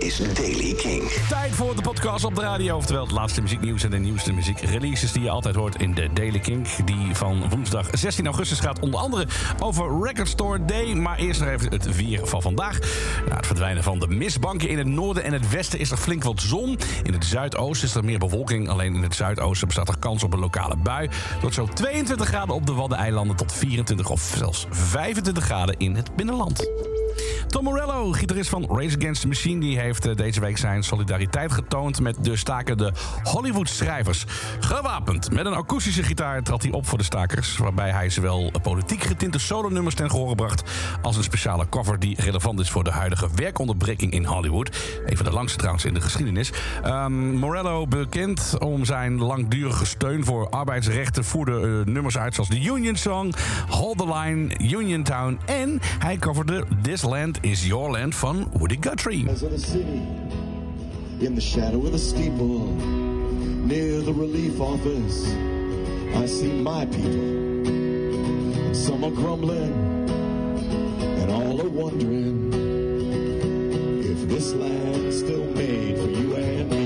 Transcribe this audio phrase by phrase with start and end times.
[0.00, 1.02] is Daily King.
[1.28, 2.76] Tijd voor de podcast op de radio.
[2.76, 6.38] Oftewel het laatste muzieknieuws en de nieuwste muziekreleases die je altijd hoort in de Daily
[6.38, 6.66] Kink.
[6.84, 9.26] Die van woensdag 16 augustus gaat onder andere
[9.58, 10.94] over Record Store Day.
[10.94, 12.78] Maar eerst nog even het weer van vandaag.
[13.28, 16.22] Na het verdwijnen van de mistbanken in het noorden en het westen is er flink
[16.22, 16.78] wat zon.
[17.02, 18.68] In het zuidoosten is er meer bewolking.
[18.68, 21.08] Alleen in het zuidoosten bestaat er kans op een lokale bui.
[21.40, 26.16] Tot zo 22 graden op de Waddeneilanden tot 24 of zelfs 25 graden in het
[26.16, 26.68] binnenland.
[27.50, 29.60] Tom Morello, gitarist van Rage Against the Machine...
[29.60, 32.00] die heeft eh, deze week zijn solidariteit getoond...
[32.00, 34.24] met de stakende Hollywood-schrijvers.
[34.60, 37.56] Gewapend met een akoestische gitaar trad hij op voor de stakers...
[37.56, 40.62] waarbij hij zowel politiek getinte solonummers ten gehore bracht...
[41.02, 44.76] als een speciale cover die relevant is voor de huidige werkonderbreking in Hollywood.
[45.06, 46.52] Een van de langste trouwens in de geschiedenis.
[46.84, 51.24] Um, Morello, bekend om zijn langdurige steun voor arbeidsrechten...
[51.24, 53.34] voerde uh, nummers uit zoals de Union Song,
[53.68, 55.38] Hold the Line, Uniontown...
[55.44, 59.20] en hij coverde This Land is Your Land van Woody Guthrie.
[61.20, 62.66] in the shadow of the steeple,
[63.66, 65.26] near the relief office,
[66.16, 68.74] I see my people.
[68.74, 69.72] Some are grumbling,
[71.20, 72.52] and all are wondering
[74.02, 76.79] if this land's still made for you and me.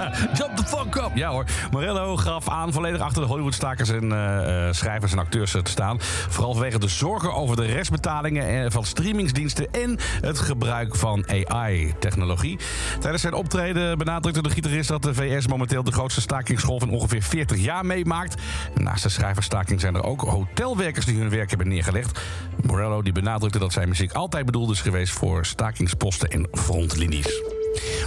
[0.38, 1.10] Jump the fuck up!
[1.14, 5.50] Ja hoor, Morello gaf aan volledig achter de Hollywood-stakers en eh, eh, schrijvers en acteurs
[5.50, 5.96] te staan.
[6.28, 12.58] Vooral vanwege de zorgen over de restbetalingen eh, van streamingsdiensten en het gebruik van AI-technologie.
[13.00, 17.22] Tijdens zijn optreden benadrukte de gitarist dat de VS momenteel de grootste stakingsgolf in ongeveer
[17.22, 18.42] 40 jaar meemaakt.
[18.74, 22.20] Naast de schrijversstaking zijn er ook hotelwerkers die hun werk hebben neergelegd.
[22.62, 27.59] Morello die benadrukte dat zijn muziek altijd bedoeld is geweest voor stakingsposten en frontlinies.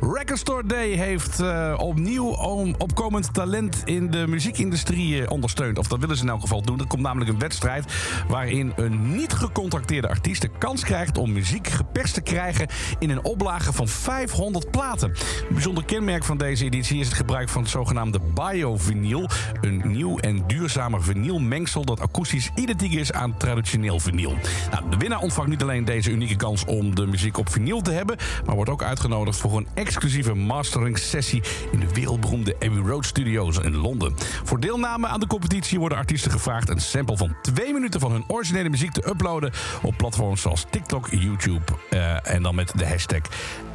[0.00, 5.78] Record Store Day heeft uh, opnieuw om opkomend talent in de muziekindustrie uh, ondersteund.
[5.78, 6.78] Of dat willen ze in elk geval doen.
[6.78, 7.92] Er komt namelijk een wedstrijd
[8.28, 12.68] waarin een niet gecontracteerde artiest de kans krijgt om muziek geperst te krijgen
[12.98, 15.08] in een oplage van 500 platen.
[15.08, 19.28] Een bijzonder kenmerk van deze editie is het gebruik van het zogenaamde bio-vinyl.
[19.60, 24.36] Een nieuw en duurzamer vinylmengsel dat akoestisch identiek is aan traditioneel vinyl.
[24.70, 27.90] Nou, de winnaar ontvangt niet alleen deze unieke kans om de muziek op vinyl te
[27.90, 33.06] hebben, maar wordt ook uitgenodigd voor een exclusieve mastering sessie in de wereldberoemde Abbey Road
[33.06, 34.14] Studios in Londen.
[34.44, 38.24] Voor deelname aan de competitie worden artiesten gevraagd een sample van twee minuten van hun
[38.26, 39.52] originele muziek te uploaden
[39.82, 43.20] op platforms zoals TikTok, YouTube uh, en dan met de hashtag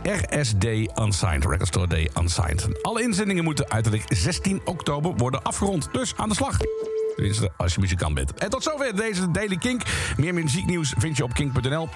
[0.03, 0.66] RSD
[1.00, 2.84] Unsigned, Record Store Day Unsigned.
[2.84, 5.90] Alle inzendingen moeten uiterlijk 16 oktober worden afgerond.
[5.91, 6.58] Dus aan de slag.
[7.16, 8.34] Tenminste, als je muzikant bent.
[8.34, 9.81] En tot zover deze Daily Kink.
[10.18, 11.90] Meer muzieknieuws vind je op kink.nl.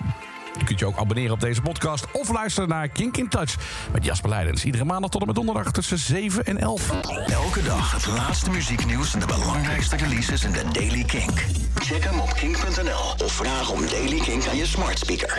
[0.57, 3.55] Je kunt je ook abonneren op deze podcast of luisteren naar Kink in Touch
[3.93, 4.65] met Jasper Leidens.
[4.65, 6.91] Iedere maandag tot en met donderdag tussen 7 en 11.
[7.27, 11.45] Elke dag het laatste muzieknieuws en de belangrijkste releases in de Daily Kink.
[11.75, 15.37] Check hem op kink.nl of vraag om Daily Kink aan je smart speaker.